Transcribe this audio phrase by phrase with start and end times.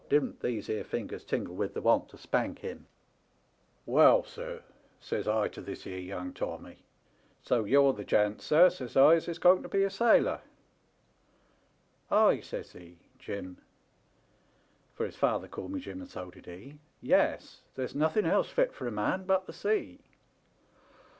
[0.09, 2.87] didn't these here fingers tingle with the want to spank him!'
[3.97, 4.63] Well, sir,'
[4.99, 6.79] says I to this here young Tommy,'
[7.43, 10.41] so you're the gent, sir,' says I, * as is going to be a sailor?'"'
[12.09, 13.57] Ay,' says he,' Jim
[14.95, 18.49] '—for his father called me Jim and so did he —* yes; there's nothen else
[18.49, 19.99] fit for a man but the sea.'